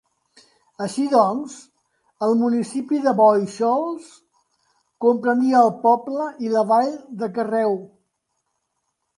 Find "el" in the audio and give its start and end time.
2.27-2.33, 5.67-5.71